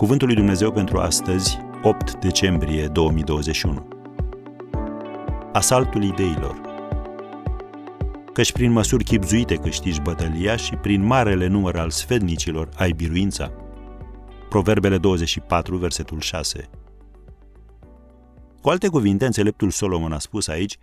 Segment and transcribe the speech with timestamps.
[0.00, 3.88] Cuvântul lui Dumnezeu pentru astăzi, 8 decembrie 2021.
[5.52, 6.60] Asaltul ideilor.
[8.32, 13.52] Căci prin măsuri chipzuite câștigi bătălia și prin marele număr al sfednicilor ai biruința.
[14.48, 16.70] Proverbele 24, versetul 6.
[18.60, 20.76] Cu alte cuvinte, înțeleptul Solomon a spus aici,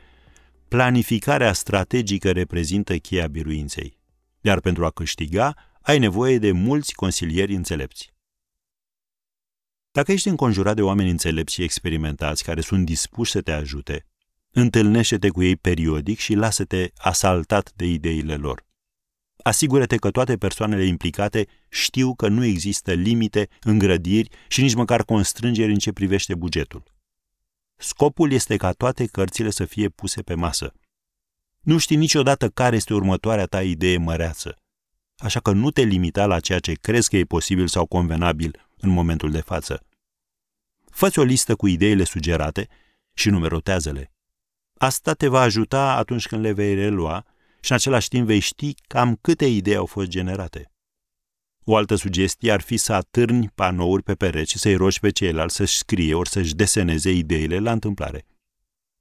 [0.67, 3.97] planificarea strategică reprezintă cheia biruinței,
[4.41, 8.15] iar pentru a câștiga ai nevoie de mulți consilieri înțelepți.
[9.97, 14.05] Dacă ești înconjurat de oameni înțelepți și experimentați care sunt dispuși să te ajute,
[14.51, 18.65] întâlnește-te cu ei periodic și lasă-te asaltat de ideile lor.
[19.43, 25.71] Asigură-te că toate persoanele implicate știu că nu există limite, îngrădiri și nici măcar constrângeri
[25.71, 26.83] în ce privește bugetul.
[27.75, 30.73] Scopul este ca toate cărțile să fie puse pe masă.
[31.61, 34.57] Nu știi niciodată care este următoarea ta idee măreață,
[35.15, 38.89] așa că nu te limita la ceea ce crezi că e posibil sau convenabil în
[38.89, 39.86] momentul de față.
[40.97, 42.67] Fă-ți o listă cu ideile sugerate
[43.13, 44.13] și numerotează-le.
[44.77, 47.25] Asta te va ajuta atunci când le vei relua
[47.59, 50.71] și în același timp vei ști cam câte idei au fost generate.
[51.63, 55.55] O altă sugestie ar fi să atârni panouri pe pereți și să-i rogi pe ceilalți
[55.55, 58.25] să-și scrie ori să-și deseneze ideile la întâmplare.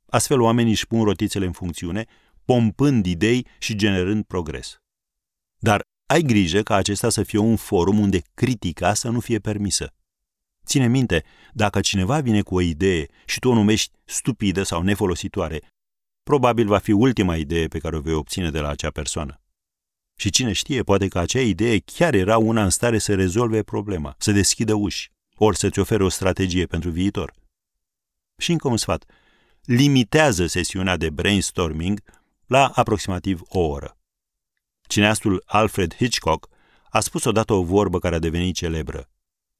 [0.06, 2.06] Astfel oamenii își pun rotițele în funcțiune,
[2.44, 4.81] pompând idei și generând progres.
[5.58, 9.94] Dar ai grijă ca acesta să fie un forum unde critica să nu fie permisă.
[10.67, 15.62] Ține minte, dacă cineva vine cu o idee și tu o numești stupidă sau nefolositoare,
[16.22, 19.41] probabil va fi ultima idee pe care o vei obține de la acea persoană.
[20.19, 24.14] Și cine știe, poate că acea idee chiar era una în stare să rezolve problema,
[24.19, 27.34] să deschidă uși, ori să-ți ofere o strategie pentru viitor.
[28.37, 29.05] Și încă un sfat.
[29.64, 32.00] Limitează sesiunea de brainstorming
[32.47, 33.98] la aproximativ o oră.
[34.87, 36.48] Cineastul Alfred Hitchcock
[36.91, 39.11] a spus odată o vorbă care a devenit celebră.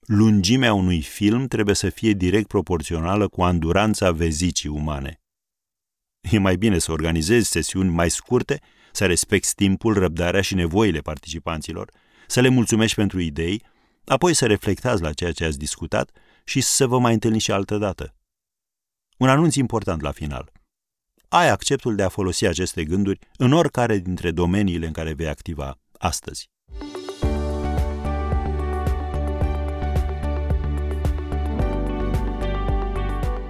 [0.07, 5.21] Lungimea unui film trebuie să fie direct proporțională cu anduranța vezicii umane.
[6.21, 8.61] E mai bine să organizezi sesiuni mai scurte,
[8.93, 11.91] să respecti timpul, răbdarea și nevoile participanților,
[12.27, 13.63] să le mulțumești pentru idei,
[14.05, 16.11] apoi să reflectați la ceea ce ați discutat
[16.45, 18.15] și să vă mai întâlniți și altă dată.
[19.19, 20.53] Un anunț important la final–
[21.29, 25.79] ai acceptul de a folosi aceste gânduri în oricare dintre domeniile în care vei activa
[25.99, 26.51] astăzi.